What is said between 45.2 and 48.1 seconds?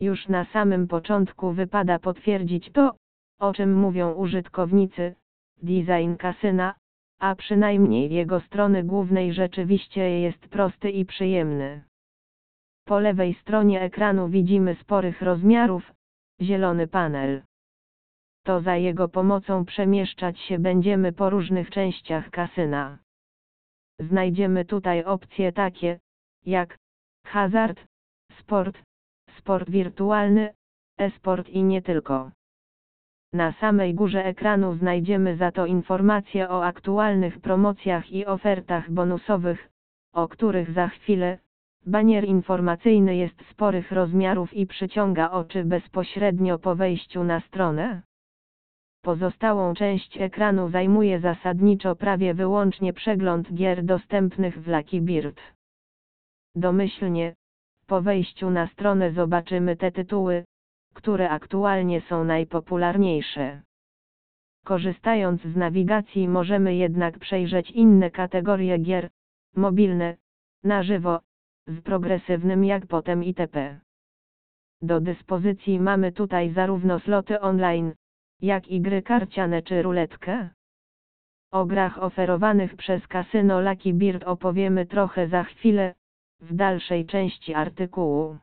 oczy bezpośrednio po wejściu na stronę.